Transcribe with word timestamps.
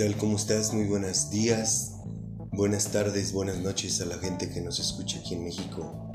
tal? 0.00 0.16
¿Cómo 0.16 0.36
estás? 0.36 0.72
Muy 0.72 0.84
buenos 0.84 1.28
días, 1.28 1.96
buenas 2.52 2.86
tardes, 2.86 3.34
buenas 3.34 3.58
noches 3.58 4.00
a 4.00 4.06
la 4.06 4.16
gente 4.16 4.48
que 4.48 4.62
nos 4.62 4.80
escucha 4.80 5.18
aquí 5.18 5.34
en 5.34 5.44
México. 5.44 6.10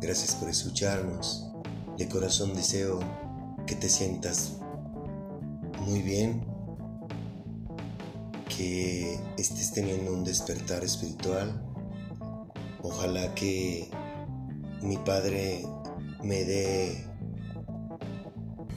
Gracias 0.00 0.36
por 0.36 0.48
escucharnos. 0.48 1.50
De 1.98 2.08
corazón 2.08 2.54
deseo 2.54 3.00
que 3.66 3.74
te 3.74 3.88
sientas 3.88 4.52
muy 5.80 6.00
bien, 6.02 6.46
que 8.56 9.18
estés 9.36 9.72
teniendo 9.72 10.12
un 10.12 10.22
despertar 10.22 10.84
espiritual. 10.84 11.60
Ojalá 12.84 13.34
que 13.34 13.90
mi 14.80 14.96
Padre 14.98 15.66
me 16.22 16.44
dé 16.44 17.04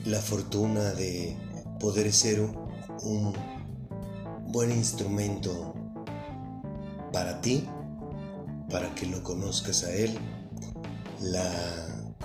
la 0.04 0.18
fortuna 0.18 0.94
de 0.94 1.36
poder 1.78 2.12
ser 2.12 2.40
un 2.40 3.32
buen 4.48 4.72
instrumento 4.72 5.74
para 7.12 7.40
ti, 7.42 7.68
para 8.70 8.94
que 8.94 9.06
lo 9.06 9.22
conozcas 9.22 9.84
a 9.84 9.92
Él. 9.92 10.18
La 11.20 12.16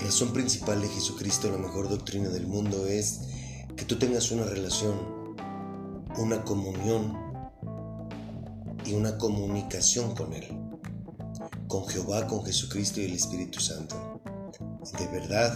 razón 0.00 0.32
principal 0.32 0.80
de 0.80 0.88
Jesucristo, 0.88 1.50
la 1.50 1.58
mejor 1.58 1.90
doctrina 1.90 2.30
del 2.30 2.46
mundo, 2.46 2.86
es 2.86 3.28
que 3.76 3.84
tú 3.84 3.98
tengas 3.98 4.30
una 4.30 4.44
relación, 4.44 4.94
una 6.16 6.42
comunión 6.42 7.16
y 8.86 8.94
una 8.94 9.18
comunicación 9.18 10.14
con 10.14 10.32
Él, 10.32 10.48
con 11.68 11.86
Jehová, 11.86 12.26
con 12.28 12.44
Jesucristo 12.44 13.00
y 13.00 13.04
el 13.04 13.12
Espíritu 13.12 13.60
Santo. 13.60 14.20
De 14.98 15.06
verdad, 15.08 15.54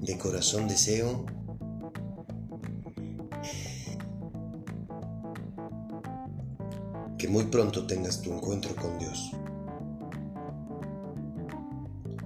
de 0.00 0.18
corazón 0.18 0.68
deseo 0.68 1.24
que 7.24 7.30
muy 7.30 7.44
pronto 7.44 7.86
tengas 7.86 8.20
tu 8.20 8.34
encuentro 8.34 8.76
con 8.76 8.98
Dios. 8.98 9.30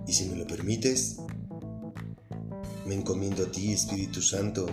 Y 0.09 0.13
si 0.13 0.29
me 0.29 0.35
lo 0.35 0.45
permites, 0.45 1.19
me 2.85 2.97
encomiendo 2.97 3.45
a 3.45 3.47
ti, 3.47 3.71
Espíritu 3.71 4.21
Santo, 4.21 4.67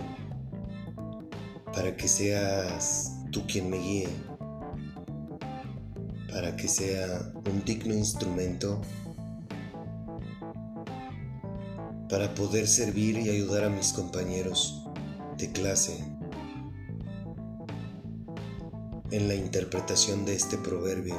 para 1.72 1.96
que 1.96 2.08
seas 2.08 3.12
tú 3.30 3.46
quien 3.46 3.70
me 3.70 3.78
guíe, 3.78 4.08
para 6.32 6.56
que 6.56 6.66
sea 6.66 7.32
un 7.48 7.64
digno 7.64 7.94
instrumento 7.94 8.80
para 12.08 12.34
poder 12.34 12.66
servir 12.66 13.16
y 13.18 13.28
ayudar 13.28 13.62
a 13.62 13.70
mis 13.70 13.92
compañeros 13.92 14.82
de 15.38 15.52
clase 15.52 16.15
en 19.10 19.28
la 19.28 19.34
interpretación 19.34 20.24
de 20.24 20.34
este 20.34 20.58
proverbio. 20.58 21.14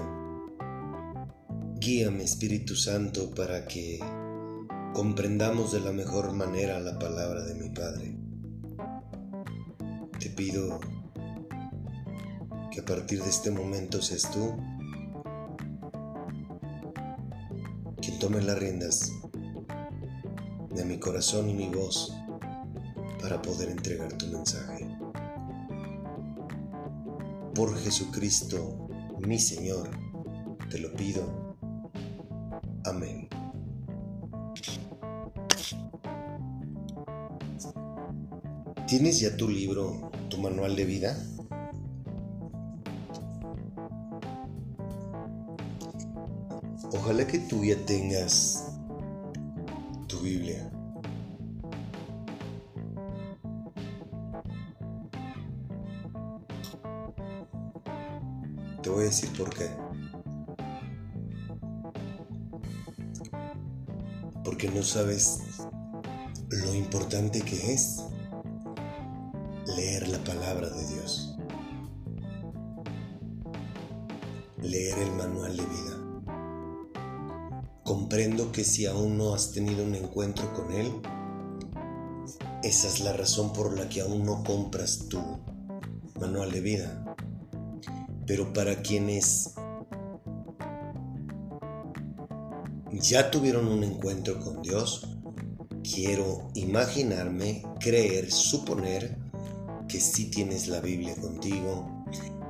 Guíame 1.80 2.23
Espíritu 2.23 2.75
Santo 2.75 3.33
para 3.33 3.66
que 3.66 3.99
comprendamos 4.93 5.71
de 5.71 5.80
la 5.80 5.91
mejor 5.91 6.33
manera 6.33 6.80
la 6.80 6.99
palabra 6.99 7.43
de 7.43 7.55
mi 7.55 7.69
Padre. 7.69 8.17
Te 10.19 10.30
pido 10.31 10.80
que 12.71 12.81
a 12.81 12.85
partir 12.85 13.23
de 13.23 13.30
este 13.30 13.52
momento 13.52 14.02
seas 14.02 14.30
tú 14.31 14.55
quien 18.02 18.19
tome 18.19 18.41
las 18.41 18.59
riendas 18.59 19.13
de 20.71 20.83
mi 20.83 20.99
corazón 20.99 21.49
y 21.49 21.53
mi 21.53 21.69
voz 21.69 22.13
para 23.21 23.41
poder 23.41 23.69
entregar 23.69 24.13
tu 24.13 24.27
mensaje. 24.27 24.86
Por 27.58 27.75
Jesucristo, 27.75 28.87
mi 29.17 29.39
Señor, 29.39 29.89
te 30.70 30.77
lo 30.77 30.93
pido. 30.93 31.55
Amén. 32.86 33.27
¿Tienes 38.86 39.21
ya 39.21 39.36
tu 39.36 39.49
libro, 39.49 40.11
tu 40.30 40.37
manual 40.37 40.76
de 40.76 40.86
vida? 40.86 41.17
Ojalá 46.93 47.26
que 47.26 47.39
tú 47.39 47.65
ya 47.65 47.83
tengas 47.87 48.67
tu 50.08 50.20
Biblia. 50.20 50.77
Voy 58.97 59.05
a 59.05 59.09
decir 59.09 59.30
por 59.37 59.52
qué. 59.52 59.69
Porque 64.43 64.71
no 64.71 64.81
sabes 64.81 65.39
lo 66.49 66.73
importante 66.73 67.41
que 67.41 67.73
es 67.73 68.03
leer 69.67 70.07
la 70.07 70.17
palabra 70.23 70.69
de 70.69 70.87
Dios. 70.87 71.37
Leer 74.63 74.97
el 74.97 75.11
manual 75.11 75.55
de 75.55 75.63
vida. 75.63 76.23
Comprendo 77.83 78.52
que 78.52 78.63
si 78.63 78.87
aún 78.87 79.15
no 79.15 79.36
has 79.36 79.52
tenido 79.52 79.86
un 79.86 79.93
encuentro 79.93 80.52
con 80.55 80.71
Él, 80.71 80.91
esa 82.63 82.87
es 82.87 83.02
la 83.02 83.13
razón 83.13 83.53
por 83.53 83.77
la 83.77 83.87
que 83.89 84.02
aún 84.02 84.25
no 84.25 84.43
compras 84.43 85.07
tu 85.07 85.21
manual 86.19 86.52
de 86.52 86.61
vida. 86.61 87.06
Pero 88.27 88.52
para 88.52 88.82
quienes 88.82 89.54
ya 92.92 93.32
tuvieron 93.32 93.67
un 93.67 93.86
encuentro 93.86 94.38
con 94.39 94.61
Dios, 94.61 95.08
quiero 95.82 96.49
imaginarme, 96.54 97.64
creer, 97.80 98.30
suponer 98.30 99.17
que 99.87 100.02
sí 100.02 100.30
tienes 100.30 100.67
la 100.67 100.82
Biblia 100.82 101.16
contigo 101.16 102.05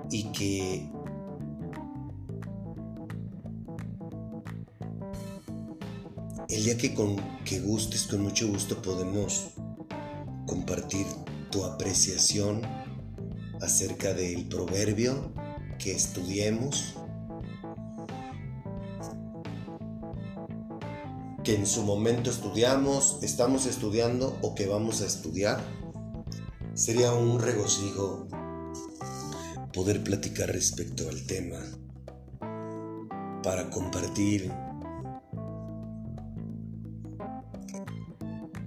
y 0.09 0.31
que 0.31 0.89
el 6.49 6.63
día 6.63 6.77
que 6.77 6.95
con 6.95 7.17
que 7.45 7.59
gustes, 7.59 8.07
con 8.07 8.23
mucho 8.23 8.47
gusto 8.47 8.81
podemos 8.81 9.49
compartir 10.47 11.05
tu 11.51 11.63
apreciación 11.63 12.61
acerca 13.61 14.13
del 14.13 14.47
proverbio 14.47 15.31
que 15.77 15.93
estudiemos, 15.93 16.95
que 21.43 21.55
en 21.55 21.65
su 21.65 21.83
momento 21.83 22.29
estudiamos, 22.29 23.19
estamos 23.21 23.65
estudiando 23.65 24.37
o 24.41 24.53
que 24.55 24.67
vamos 24.67 25.01
a 25.01 25.05
estudiar. 25.05 25.59
Sería 26.73 27.13
un 27.13 27.39
regocijo 27.39 28.27
poder 29.73 30.03
platicar 30.03 30.49
respecto 30.49 31.07
al 31.09 31.25
tema 31.25 31.59
para 33.43 33.69
compartir 33.69 34.51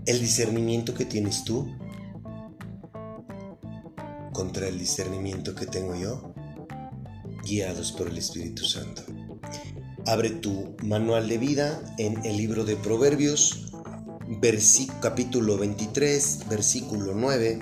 el 0.06 0.19
discernimiento 0.19 0.94
que 0.94 1.04
tienes 1.04 1.44
tú 1.44 1.69
contra 4.32 4.69
el 4.69 4.78
discernimiento 4.78 5.54
que 5.54 5.66
tengo 5.66 5.94
yo, 5.94 6.29
guiados 7.50 7.91
por 7.91 8.06
el 8.06 8.16
Espíritu 8.16 8.65
Santo. 8.65 9.03
Abre 10.06 10.31
tu 10.31 10.77
manual 10.84 11.28
de 11.28 11.37
vida 11.37 11.83
en 11.99 12.25
el 12.25 12.37
libro 12.37 12.65
de 12.65 12.77
Proverbios, 12.77 13.72
capítulo 15.00 15.58
23, 15.58 16.47
versículo 16.49 17.12
9. 17.14 17.61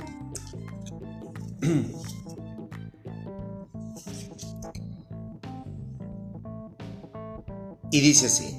Y 7.91 8.01
dice 8.01 8.27
así. 8.27 8.55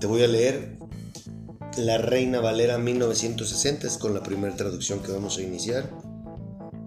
Te 0.00 0.08
voy 0.08 0.24
a 0.24 0.26
leer 0.26 0.76
La 1.78 1.98
Reina 1.98 2.40
Valera 2.40 2.78
1960, 2.78 3.86
es 3.86 3.96
con 3.96 4.12
la 4.12 4.24
primera 4.24 4.56
traducción 4.56 4.98
que 4.98 5.12
vamos 5.12 5.38
a 5.38 5.42
iniciar. 5.42 5.88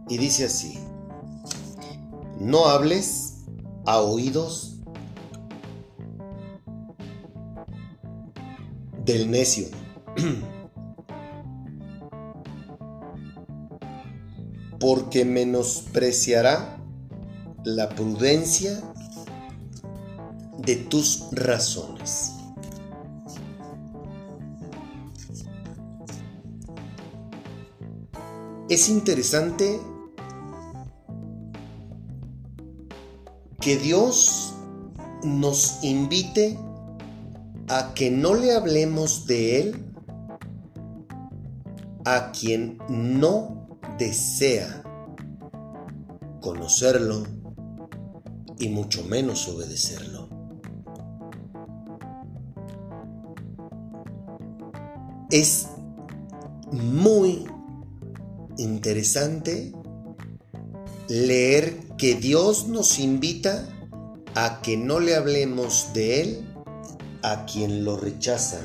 Y 0.10 0.18
dice 0.18 0.46
así, 0.46 0.78
no 2.40 2.66
hables 2.66 3.46
a 3.86 4.00
oídos 4.00 4.78
del 9.06 9.30
necio. 9.30 9.68
porque 14.80 15.26
menospreciará 15.26 16.78
la 17.66 17.90
prudencia 17.90 18.82
de 20.58 20.78
tus 20.78 21.28
razones. 21.34 22.40
es 28.70 28.88
interesante 28.88 29.82
que 33.62 33.78
Dios 33.78 34.54
nos 35.24 35.84
invite 35.84 36.58
a 37.68 37.94
que 37.94 38.10
no 38.10 38.34
le 38.34 38.54
hablemos 38.54 39.26
de 39.28 39.60
Él 39.60 39.86
a 42.06 42.32
quien 42.32 42.78
no 42.90 43.68
desea 43.98 44.84
conocerlo 46.42 47.24
y 48.58 48.70
mucho 48.70 49.04
menos 49.04 49.48
obedecerlo. 49.48 50.30
Es 55.30 55.68
muy 56.72 57.46
interesante 58.58 59.74
leer 61.08 61.89
que 62.00 62.16
Dios 62.16 62.70
nos 62.70 62.98
invita 62.98 63.68
a 64.34 64.62
que 64.62 64.78
no 64.78 65.02
le 65.02 65.16
hablemos 65.16 65.92
de 65.94 66.22
Él 66.22 66.46
a 67.24 67.46
quien 67.46 67.84
lo 67.84 67.98
rechaza, 67.98 68.62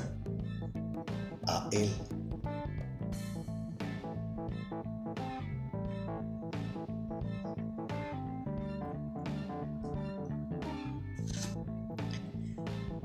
a 1.48 1.68
Él. 1.72 1.90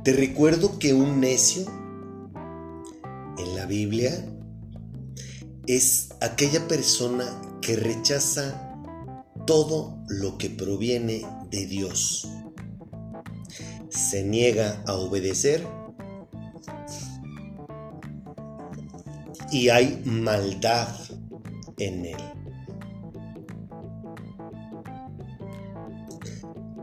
Te 0.03 0.13
recuerdo 0.13 0.77
que 0.77 0.93
un 0.93 1.19
necio 1.19 1.65
en 3.39 3.55
la 3.55 3.65
Biblia 3.65 4.11
es 5.65 6.09
aquella 6.21 6.67
persona 6.67 7.25
que 7.61 7.75
rechaza 7.75 8.68
todo 9.49 9.97
lo 10.07 10.37
que 10.37 10.51
proviene 10.51 11.25
de 11.49 11.65
Dios. 11.65 12.27
Se 13.89 14.23
niega 14.23 14.83
a 14.85 14.93
obedecer 14.93 15.65
y 19.51 19.69
hay 19.69 20.03
maldad 20.05 20.89
en 21.77 22.05
él. 22.05 22.17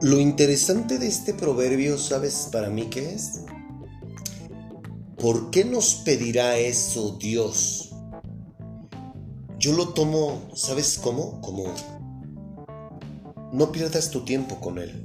Lo 0.01 0.19
interesante 0.19 0.99
de 0.99 1.07
este 1.07 1.35
proverbio, 1.35 1.97
¿sabes 1.99 2.49
para 2.51 2.69
mí 2.69 2.87
qué 2.91 3.15
es? 3.15 3.43
¿Por 5.17 5.53
qué 5.53 5.65
nos 5.65 5.95
pedirá 5.95 6.59
eso 6.59 7.17
Dios? 7.17 7.93
Yo 9.57 9.73
lo 9.73 9.91
tomo, 9.91 10.51
¿sabes 10.57 10.99
cómo? 10.99 11.41
Como 11.41 11.73
no 13.57 13.73
pierdas 13.73 14.11
tu 14.11 14.21
tiempo 14.21 14.61
con 14.61 14.77
Él. 14.77 15.03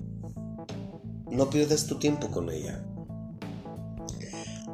No 1.31 1.49
pierdas 1.49 1.87
tu 1.87 1.95
tiempo 1.99 2.27
con 2.27 2.49
ella. 2.49 2.83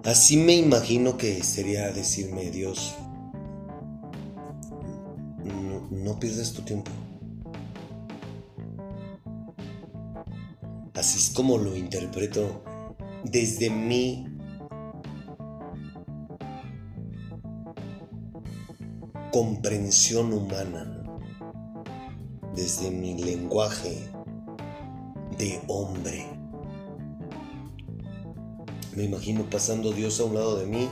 Así 0.03 0.35
me 0.35 0.56
imagino 0.56 1.15
que 1.15 1.44
sería 1.44 1.91
decirme, 1.91 2.50
Dios, 2.50 2.95
no, 5.44 5.88
no 5.91 6.19
pierdas 6.19 6.53
tu 6.53 6.63
tiempo. 6.63 6.89
Así 10.95 11.19
es 11.19 11.29
como 11.29 11.59
lo 11.59 11.75
interpreto 11.75 12.63
desde 13.25 13.69
mi 13.69 14.25
comprensión 19.31 20.33
humana, 20.33 20.97
desde 22.57 22.89
mi 22.89 23.13
lenguaje 23.13 24.09
de 25.38 25.62
hombre. 25.68 26.25
Me 28.95 29.04
imagino 29.04 29.48
pasando 29.48 29.94
Dios 29.94 30.19
a 30.19 30.24
un 30.24 30.33
lado 30.33 30.57
de 30.57 30.65
mí, 30.65 30.89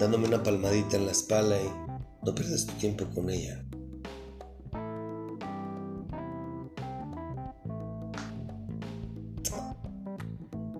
dándome 0.00 0.26
una 0.26 0.42
palmadita 0.42 0.96
en 0.96 1.04
la 1.04 1.12
espalda 1.12 1.60
y 1.60 1.68
no 2.24 2.34
pierdas 2.34 2.64
tu 2.64 2.72
tiempo 2.74 3.04
con 3.14 3.28
ella. 3.28 3.62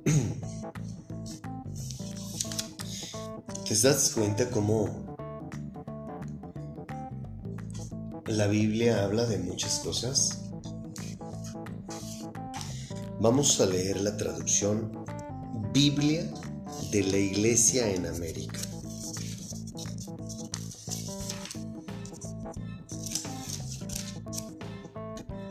¿Te 3.68 3.74
das 3.82 4.12
cuenta 4.14 4.48
cómo 4.48 5.11
la 8.26 8.46
Biblia 8.46 9.04
habla 9.04 9.26
de 9.26 9.38
muchas 9.38 9.80
cosas? 9.80 10.42
Vamos 13.20 13.60
a 13.60 13.66
leer 13.66 14.00
la 14.00 14.16
traducción 14.16 15.04
Biblia 15.72 16.32
de 16.90 17.02
la 17.04 17.18
Iglesia 17.18 17.90
en 17.90 18.06
América. 18.06 18.58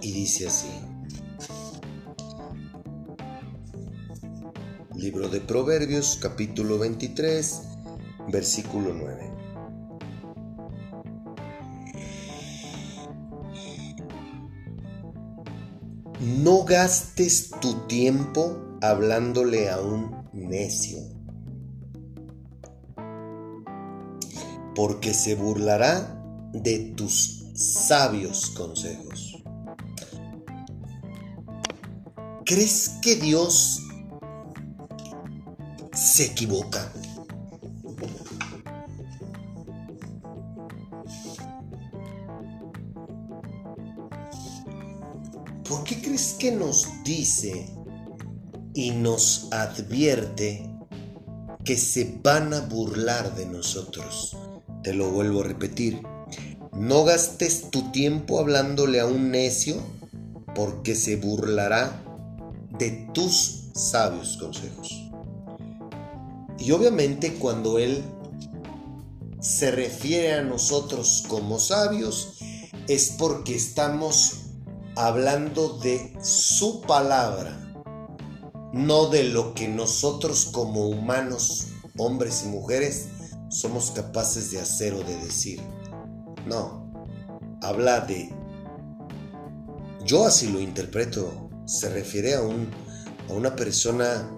Y 0.01 0.11
dice 0.11 0.47
así. 0.47 0.71
Libro 4.95 5.29
de 5.29 5.41
Proverbios 5.41 6.17
capítulo 6.21 6.77
23 6.77 7.61
versículo 8.29 8.93
9. 8.93 9.40
No 16.21 16.65
gastes 16.65 17.49
tu 17.61 17.87
tiempo 17.87 18.77
hablándole 18.79 19.71
a 19.71 19.81
un 19.81 20.29
necio, 20.31 20.99
porque 24.75 25.15
se 25.15 25.33
burlará 25.33 26.23
de 26.53 26.93
tus 26.95 27.45
sabios 27.55 28.51
consejos. 28.51 29.41
¿Crees 32.45 32.99
que 33.01 33.15
Dios 33.15 33.79
se 35.91 36.25
equivoca? 36.25 36.93
¿Por 46.21 46.27
qué 46.27 46.33
crees 46.33 46.33
que 46.39 46.51
nos 46.51 46.87
dice 47.03 47.65
y 48.75 48.91
nos 48.91 49.47
advierte 49.51 50.69
que 51.65 51.75
se 51.77 52.19
van 52.21 52.53
a 52.53 52.59
burlar 52.59 53.35
de 53.35 53.47
nosotros? 53.47 54.37
Te 54.83 54.93
lo 54.93 55.09
vuelvo 55.09 55.41
a 55.41 55.45
repetir. 55.45 56.03
No 56.73 57.05
gastes 57.05 57.71
tu 57.71 57.91
tiempo 57.91 58.39
hablándole 58.39 58.99
a 58.99 59.07
un 59.07 59.31
necio 59.31 59.81
porque 60.53 60.93
se 60.93 61.15
burlará 61.15 62.03
de 62.77 62.91
tus 63.15 63.69
sabios 63.73 64.37
consejos. 64.37 65.09
Y 66.59 66.71
obviamente 66.71 67.33
cuando 67.33 67.79
Él 67.79 68.03
se 69.39 69.71
refiere 69.71 70.33
a 70.33 70.43
nosotros 70.43 71.23
como 71.27 71.57
sabios, 71.57 72.37
es 72.87 73.15
porque 73.17 73.55
estamos 73.55 74.40
hablando 74.95 75.77
de 75.79 76.17
su 76.21 76.81
palabra, 76.81 77.57
no 78.73 79.07
de 79.07 79.25
lo 79.25 79.53
que 79.53 79.67
nosotros 79.67 80.49
como 80.51 80.87
humanos, 80.87 81.67
hombres 81.97 82.43
y 82.45 82.49
mujeres, 82.49 83.09
somos 83.49 83.91
capaces 83.91 84.51
de 84.51 84.59
hacer 84.59 84.93
o 84.93 85.03
de 85.03 85.17
decir. 85.17 85.61
No, 86.45 86.91
habla 87.61 88.01
de... 88.01 88.33
Yo 90.05 90.25
así 90.25 90.51
lo 90.51 90.59
interpreto, 90.59 91.49
se 91.65 91.89
refiere 91.89 92.35
a, 92.35 92.41
un, 92.41 92.69
a 93.29 93.33
una 93.33 93.55
persona 93.55 94.29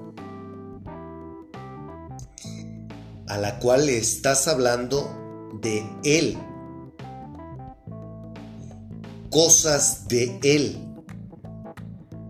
a 3.27 3.37
la 3.37 3.59
cual 3.59 3.85
le 3.85 3.97
estás 3.97 4.47
hablando 4.47 5.09
de 5.61 5.87
él, 6.03 6.37
cosas 9.33 10.07
de 10.07 10.39
Él. 10.43 10.77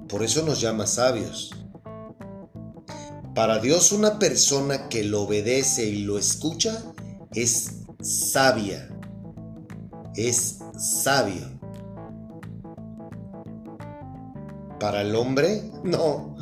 Por 0.08 0.24
eso 0.24 0.42
nos 0.44 0.62
llama 0.62 0.88
sabios. 0.88 1.52
Para 3.36 3.60
Dios 3.60 3.92
una 3.92 4.20
persona 4.20 4.88
que 4.88 5.04
lo 5.04 5.24
obedece 5.24 5.86
y 5.86 6.04
lo 6.04 6.18
escucha 6.18 6.82
es 7.34 7.82
sabia, 8.02 8.90
es 10.16 10.60
sabio. 10.78 11.60
Para 14.80 15.02
el 15.02 15.16
hombre, 15.16 15.72
no. 15.84 16.38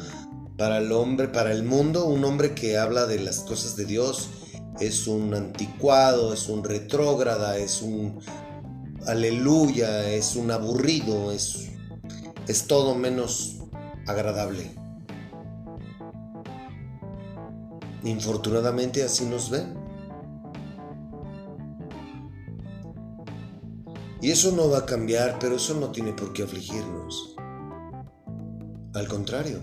Para 0.58 0.78
el 0.78 0.92
hombre, 0.92 1.28
para 1.28 1.52
el 1.52 1.64
mundo, 1.64 2.06
un 2.06 2.24
hombre 2.24 2.54
que 2.54 2.78
habla 2.78 3.08
de 3.08 3.20
las 3.20 3.40
cosas 3.40 3.76
de 3.76 3.86
Dios 3.86 4.30
es 4.80 5.08
un 5.08 5.34
anticuado, 5.34 6.34
es 6.34 6.50
un 6.50 6.64
retrógrada, 6.64 7.58
es 7.58 7.82
un 7.82 8.20
aleluya, 9.08 10.10
es 10.10 10.36
un 10.36 10.52
aburrido, 10.52 11.32
es, 11.32 11.70
es 12.48 12.68
todo 12.68 12.96
menos 12.96 13.60
agradable. 14.08 14.72
Infortunadamente 18.04 19.04
así 19.04 19.26
nos 19.26 19.50
ven. 19.50 19.76
Y 24.22 24.30
eso 24.30 24.52
no 24.52 24.70
va 24.70 24.80
a 24.80 24.86
cambiar, 24.86 25.38
pero 25.40 25.56
eso 25.56 25.74
no 25.80 25.92
tiene 25.92 26.14
por 26.14 26.32
qué 26.34 26.44
afligirnos. 26.44 27.36
Al 28.94 29.08
contrario, 29.08 29.62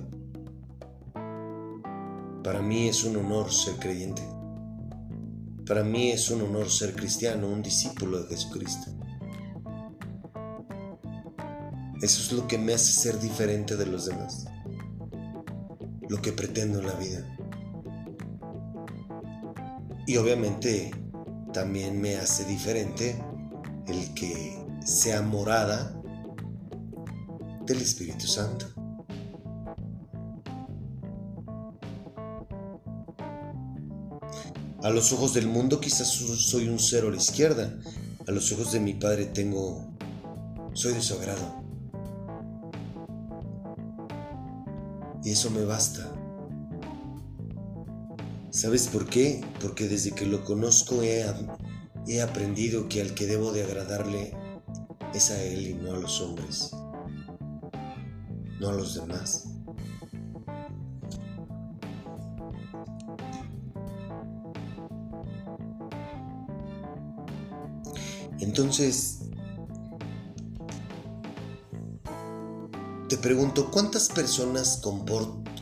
para 2.43 2.61
mí 2.61 2.89
es 2.89 3.05
un 3.05 3.17
honor 3.17 3.53
ser 3.53 3.77
creyente. 3.77 4.23
Para 5.67 5.85
mí 5.85 6.11
es 6.11 6.31
un 6.31 6.43
honor 6.43 6.71
ser 6.71 6.95
cristiano, 6.95 7.47
un 7.47 7.63
discípulo 7.63 8.23
de 8.23 8.29
Jesucristo. 8.29 8.98
Eso 12.01 12.23
es 12.23 12.33
lo 12.33 12.47
que 12.47 12.59
me 12.59 12.75
hace 12.75 12.93
ser 12.93 13.19
diferente 13.19 13.77
de 13.77 13.87
los 13.87 14.07
demás. 14.07 14.47
Lo 16.09 16.23
que 16.23 16.33
pretendo 16.33 16.79
en 16.79 16.87
la 16.87 16.95
vida. 16.95 17.37
Y 20.07 20.17
obviamente 20.17 20.93
también 21.53 22.01
me 22.01 22.17
hace 22.17 22.45
diferente 22.45 23.21
el 23.89 24.15
que 24.15 24.65
sea 24.85 25.23
morada 25.23 25.93
del 27.67 27.79
Espíritu 27.79 28.27
Santo. 28.27 28.67
A 34.85 34.91
los 34.91 35.13
ojos 35.13 35.35
del 35.35 35.49
mundo 35.49 35.81
quizás 35.81 36.07
soy 36.07 36.69
un 36.69 36.79
cero 36.79 37.09
a 37.09 37.11
la 37.11 37.17
izquierda. 37.17 37.77
A 38.29 38.31
los 38.31 38.53
ojos 38.53 38.71
de 38.71 38.79
mi 38.79 38.95
Padre 38.95 39.27
tengo... 39.27 39.85
Soy 40.75 40.93
de. 40.93 41.58
Y 45.29 45.33
eso 45.33 45.51
me 45.51 45.63
basta. 45.63 46.11
¿Sabes 48.49 48.89
por 48.89 49.05
qué? 49.05 49.45
Porque 49.61 49.87
desde 49.87 50.13
que 50.13 50.25
lo 50.25 50.43
conozco 50.43 51.03
he, 51.03 51.23
he 52.07 52.23
aprendido 52.23 52.89
que 52.89 53.03
al 53.03 53.13
que 53.13 53.27
debo 53.27 53.53
de 53.53 53.63
agradarle 53.63 54.35
es 55.13 55.31
a 55.31 55.43
Él 55.43 55.67
y 55.67 55.75
no 55.75 55.93
a 55.93 55.99
los 55.99 56.23
hombres, 56.23 56.71
no 58.59 58.71
a 58.71 58.73
los 58.73 58.95
demás. 58.95 59.45
Entonces, 68.41 69.28
te 73.09 73.17
pregunto, 73.17 73.71
¿cuántas 73.71 74.11
personas 74.11 74.83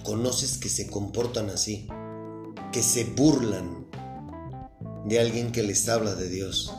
conoces 0.03 0.59
que 0.59 0.69
se 0.69 0.88
comportan 0.88 1.49
así? 1.49 1.87
Que 2.73 2.83
se 2.83 3.05
burlan 3.05 3.87
de 5.05 5.21
alguien 5.21 5.53
que 5.53 5.62
les 5.62 5.88
habla 5.88 6.17
de 6.17 6.29
Dios? 6.29 6.75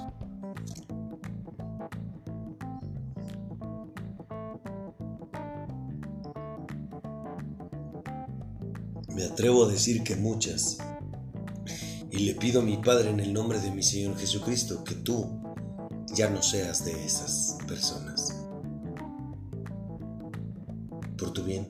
Me 9.16 9.24
atrevo 9.24 9.66
a 9.66 9.70
decir 9.70 10.04
que 10.04 10.18
muchas. 10.18 10.80
Y 12.12 12.20
le 12.20 12.36
pido 12.36 12.60
a 12.60 12.64
mi 12.64 12.78
Padre 12.78 13.10
en 13.10 13.22
el 13.22 13.32
nombre 13.32 13.60
de 13.62 13.72
mi 13.72 13.84
Señor 13.84 14.18
Jesucristo 14.18 14.84
que 14.84 14.96
tú 14.96 15.42
ya 16.14 16.30
no 16.30 16.44
seas 16.44 16.84
de 16.84 17.06
esas 17.06 17.58
personas. 17.68 18.17
Bien, 21.48 21.66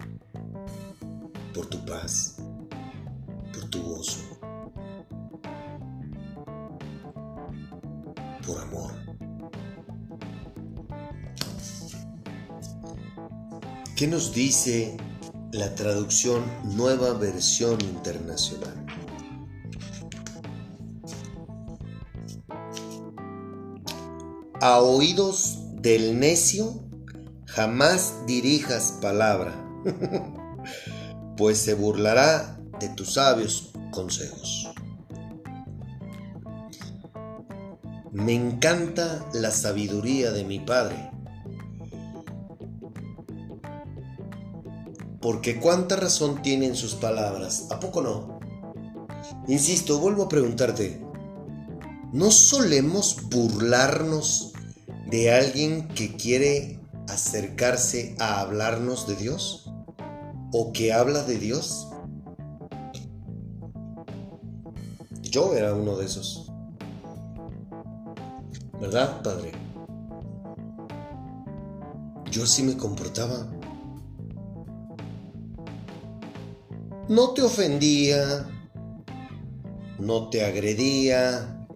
por 1.54 1.68
tu 1.68 1.86
paz, 1.86 2.38
por 3.54 3.70
tu 3.70 3.80
gozo, 3.84 4.20
por 8.46 8.60
amor. 8.60 8.92
¿Qué 13.96 14.08
nos 14.08 14.34
dice 14.34 14.98
la 15.52 15.76
traducción 15.76 16.44
Nueva 16.76 17.14
Versión 17.14 17.80
Internacional? 17.82 18.84
A 24.60 24.80
oídos 24.80 25.60
del 25.82 26.20
necio 26.20 26.88
jamás 27.58 28.14
dirijas 28.28 29.00
palabra, 29.02 29.67
pues 31.38 31.58
se 31.60 31.74
burlará 31.74 32.60
de 32.80 32.90
tus 32.90 33.14
sabios 33.14 33.72
consejos. 33.92 34.70
Me 38.12 38.34
encanta 38.34 39.26
la 39.34 39.52
sabiduría 39.52 40.32
de 40.32 40.44
mi 40.44 40.60
Padre, 40.60 41.12
porque 45.22 45.60
cuánta 45.60 45.96
razón 45.96 46.42
tienen 46.42 46.76
sus 46.76 46.96
palabras, 46.96 47.68
¿a 47.70 47.80
poco 47.80 48.02
no? 48.02 48.40
Insisto, 49.48 50.00
vuelvo 50.00 50.24
a 50.24 50.30
preguntarte, 50.30 51.08
¿No 52.14 52.32
solemos 52.32 53.18
burlarnos 53.30 54.54
de 55.12 55.34
alguien 55.34 55.90
que 55.90 56.16
quiere 56.16 56.80
acercarse 57.10 58.16
a 58.18 58.40
hablarnos 58.40 59.08
de 59.08 59.18
Dios? 59.18 59.67
¿O 60.60 60.74
que 60.74 60.92
habla 60.92 61.22
de 61.22 61.38
Dios? 61.38 61.88
Yo 65.22 65.54
era 65.54 65.76
uno 65.76 65.96
de 65.98 66.06
esos. 66.08 66.52
¿Verdad, 68.82 69.22
Padre? 69.22 69.52
Yo 72.32 72.48
sí 72.48 72.64
me 72.64 72.76
comportaba. 72.76 73.46
No 77.08 77.36
te 77.36 77.44
ofendía, 77.44 78.50
no 80.00 80.32
te 80.32 80.44
agredía, 80.44 81.68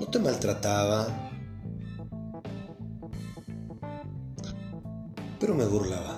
no 0.00 0.06
te 0.06 0.18
maltrataba, 0.18 1.08
pero 5.38 5.54
me 5.54 5.66
burlaba. 5.66 6.11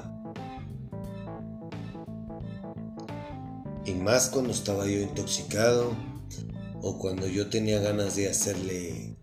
Y 3.85 3.93
más 3.95 4.29
cuando 4.29 4.53
estaba 4.53 4.87
yo 4.87 5.00
intoxicado 5.00 5.95
o 6.81 6.99
cuando 6.99 7.26
yo 7.26 7.50
tenía 7.50 7.81
ganas 7.81 8.17
de 8.17 8.31
hacerle, 8.31 9.17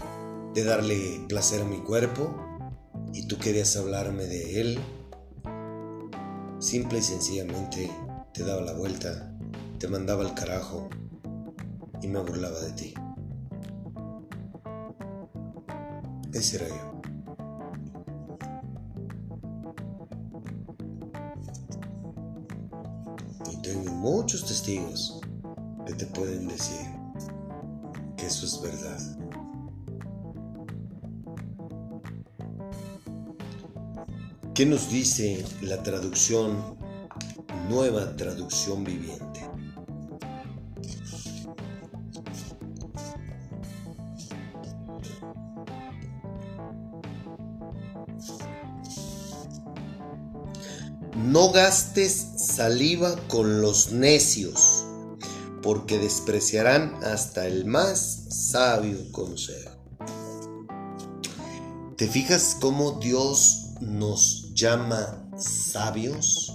de 0.54 0.64
darle 0.64 1.22
placer 1.28 1.62
a 1.62 1.66
mi 1.66 1.78
cuerpo 1.78 2.36
y 3.14 3.28
tú 3.28 3.38
querías 3.38 3.76
hablarme 3.76 4.26
de 4.26 4.62
él, 4.62 4.80
simple 6.60 7.00
y 7.00 7.02
sencillamente 7.02 7.92
te 8.34 8.44
daba 8.44 8.62
la 8.62 8.74
vuelta, 8.74 9.36
te 9.80 9.88
mandaba 9.88 10.24
al 10.24 10.36
carajo 10.36 10.90
y 12.02 12.08
me 12.08 12.20
burlaba 12.20 12.60
de 12.60 12.72
ti. 12.74 12.94
Ese 16.34 16.58
era 16.58 16.68
yo. 16.70 17.01
Muchos 24.02 24.44
testigos 24.44 25.22
que 25.86 25.94
te 25.94 26.08
pueden 26.08 26.48
decir 26.48 26.88
que 28.18 28.26
eso 28.26 28.48
es 28.48 28.60
verdad. 28.60 29.00
¿Qué 34.56 34.66
nos 34.66 34.90
dice 34.90 35.46
la 35.62 35.84
traducción, 35.84 36.76
nueva 37.70 38.16
traducción 38.16 38.84
viviente? 38.84 39.31
No 51.24 51.52
gastes 51.52 52.30
saliva 52.36 53.16
con 53.28 53.62
los 53.62 53.92
necios, 53.92 54.86
porque 55.62 56.00
despreciarán 56.00 56.96
hasta 57.04 57.46
el 57.46 57.66
más 57.66 58.26
sabio 58.30 59.12
consejo. 59.12 59.70
¿Te 61.96 62.08
fijas 62.08 62.58
cómo 62.60 62.94
Dios 62.94 63.68
nos 63.82 64.52
llama 64.56 65.30
sabios? 65.38 66.52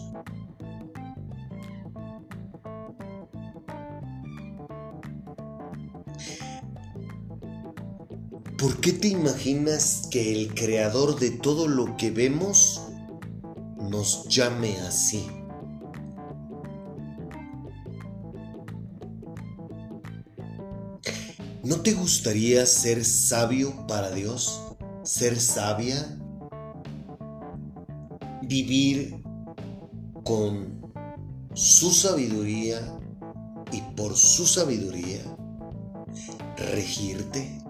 ¿Por 8.58 8.80
qué 8.80 8.92
te 8.92 9.06
imaginas 9.06 10.08
que 10.10 10.32
el 10.32 10.54
creador 10.54 11.20
de 11.20 11.30
todo 11.30 11.68
lo 11.68 11.96
que 11.96 12.10
vemos 12.10 12.82
nos 13.90 14.26
llame 14.28 14.76
así? 14.80 15.26
¿No 21.62 21.80
te 21.80 21.94
gustaría 21.94 22.64
ser 22.64 23.04
sabio 23.04 23.86
para 23.88 24.10
Dios? 24.10 24.62
¿Ser 25.02 25.40
sabia? 25.40 26.18
¿Vivir 28.42 29.20
con 30.22 30.80
su 31.54 31.90
sabiduría 31.90 32.80
y 33.72 33.80
por 33.96 34.16
su 34.16 34.46
sabiduría 34.46 35.22
regirte? 36.56 37.65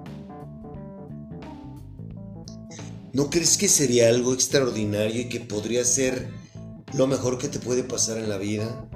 ¿No 3.16 3.30
crees 3.30 3.56
que 3.56 3.66
sería 3.66 4.10
algo 4.10 4.34
extraordinario 4.34 5.22
y 5.22 5.28
que 5.30 5.40
podría 5.40 5.86
ser 5.86 6.28
lo 6.92 7.06
mejor 7.06 7.38
que 7.38 7.48
te 7.48 7.58
puede 7.58 7.82
pasar 7.82 8.18
en 8.18 8.28
la 8.28 8.36
vida? 8.36 8.90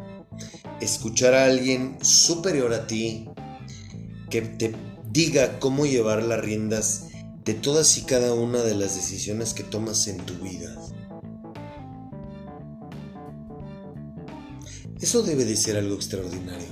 Escuchar 0.83 1.33
a 1.33 1.47
alguien 1.47 1.97
superior 2.03 2.75
a 2.75 2.87
ti 2.87 3.31
que 4.29 4.43
te 4.43 4.75
diga 5.11 5.59
cómo 5.59 5.87
llevar 5.87 6.23
las 6.23 6.39
riendas 6.39 7.07
de 7.47 7.55
todas 7.55 7.97
y 7.97 8.03
cada 8.03 8.35
una 8.35 8.59
de 8.59 8.75
las 8.75 8.95
decisiones 8.95 9.55
que 9.55 9.65
tomas 9.65 10.07
en 10.07 10.19
tu 10.19 10.35
vida. 10.35 10.77
Eso 15.01 15.23
debe 15.23 15.47
de 15.47 15.57
ser 15.57 15.79
algo 15.79 15.95
extraordinario. 15.95 16.69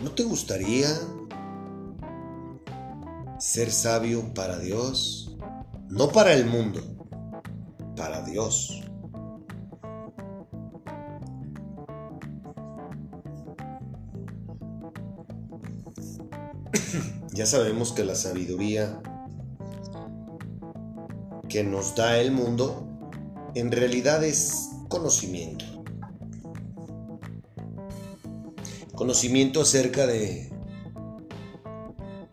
¿No 0.00 0.12
te 0.12 0.22
gustaría 0.22 0.88
ser 3.38 3.70
sabio 3.70 4.34
para 4.34 4.58
Dios, 4.58 5.36
no 5.88 6.08
para 6.10 6.32
el 6.34 6.46
mundo, 6.46 6.80
para 7.96 8.22
Dios. 8.22 8.82
ya 17.32 17.46
sabemos 17.46 17.92
que 17.92 18.04
la 18.04 18.16
sabiduría 18.16 19.00
que 21.48 21.62
nos 21.62 21.94
da 21.94 22.18
el 22.18 22.32
mundo 22.32 22.86
en 23.54 23.70
realidad 23.70 24.24
es 24.24 24.70
conocimiento. 24.88 25.64
Conocimiento 28.94 29.60
acerca 29.60 30.08
de 30.08 30.52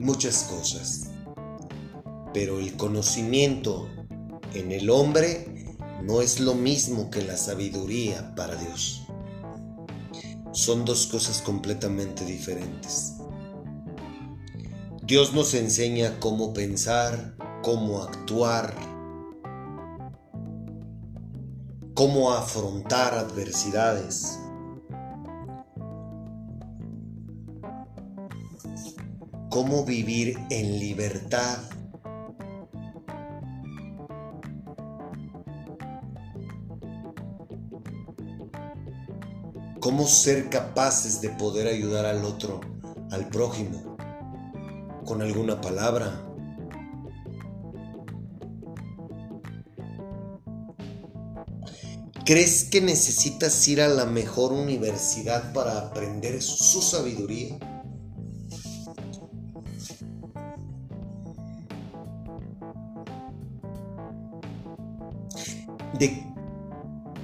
muchas 0.05 0.43
cosas. 0.43 1.09
Pero 2.33 2.59
el 2.59 2.77
conocimiento 2.77 3.89
en 4.53 4.71
el 4.71 4.89
hombre 4.89 5.77
no 6.03 6.21
es 6.21 6.39
lo 6.39 6.53
mismo 6.53 7.09
que 7.09 7.23
la 7.23 7.35
sabiduría 7.35 8.35
para 8.35 8.55
Dios. 8.55 9.01
Son 10.51 10.85
dos 10.85 11.07
cosas 11.07 11.41
completamente 11.41 12.23
diferentes. 12.23 13.13
Dios 15.01 15.33
nos 15.33 15.53
enseña 15.53 16.19
cómo 16.19 16.53
pensar, 16.53 17.35
cómo 17.63 18.03
actuar, 18.03 18.75
cómo 21.93 22.31
afrontar 22.31 23.15
adversidades. 23.15 24.39
Cómo 29.55 29.85
vivir 29.85 30.37
en 30.49 30.79
libertad. 30.79 31.59
Cómo 39.79 40.07
ser 40.07 40.49
capaces 40.49 41.21
de 41.21 41.29
poder 41.29 41.67
ayudar 41.67 42.05
al 42.05 42.25
otro, 42.25 42.59
al 43.11 43.29
prójimo, 43.29 43.95
con 45.05 45.21
alguna 45.21 45.61
palabra. 45.61 46.21
¿Crees 52.25 52.65
que 52.65 52.81
necesitas 52.81 53.65
ir 53.69 53.79
a 53.79 53.87
la 53.87 54.03
mejor 54.03 54.51
universidad 54.51 55.53
para 55.53 55.79
aprender 55.79 56.41
su 56.41 56.81
sabiduría? 56.81 57.57
De 65.97 66.25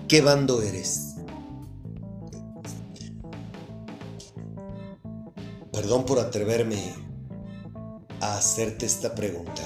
qué 0.07 0.21
bando 0.21 0.61
eres. 0.61 1.15
Perdón 5.71 6.05
por 6.05 6.19
atreverme 6.19 6.81
a 8.21 8.37
hacerte 8.37 8.85
esta 8.85 9.13
pregunta. 9.15 9.63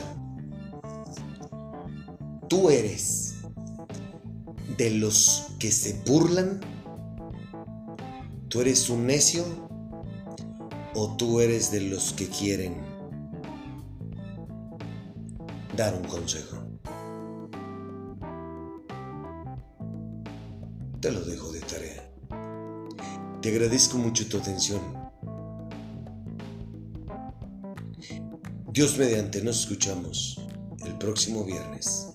¿Tú 2.48 2.70
eres 2.70 3.36
de 4.78 4.92
los 4.92 5.48
que 5.60 5.72
se 5.72 6.02
burlan? 6.06 6.62
¿Tú 8.50 8.62
eres 8.62 8.90
un 8.90 9.08
necio? 9.08 9.44
¿O 10.94 11.16
tú 11.18 11.42
eres 11.42 11.72
de 11.72 11.82
los 11.82 12.14
que 12.14 12.28
quieren 12.30 12.76
dar 15.76 15.94
un 15.94 16.08
consejo? 16.08 16.65
Te 21.06 21.12
lo 21.12 21.22
dejo 21.22 21.52
de 21.52 21.60
tarea. 21.60 22.12
Te 23.40 23.50
agradezco 23.50 23.96
mucho 24.00 24.28
tu 24.28 24.40
atención. 24.40 24.82
Dios 28.72 28.98
mediante 28.98 29.44
nos 29.44 29.60
escuchamos 29.60 30.42
el 30.84 30.98
próximo 30.98 31.46
viernes. 31.46 32.08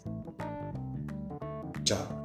Chao. 1.85 2.20